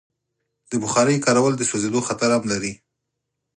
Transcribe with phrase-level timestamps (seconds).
[0.69, 2.73] د بخارۍ کارول د سوځېدو خطر هم لري.